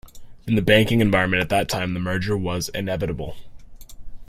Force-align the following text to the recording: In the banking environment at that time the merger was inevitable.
In 0.47 0.55
the 0.55 0.63
banking 0.63 0.99
environment 0.99 1.43
at 1.43 1.49
that 1.49 1.69
time 1.69 1.93
the 1.93 1.99
merger 1.99 2.35
was 2.35 2.69
inevitable. 2.69 3.37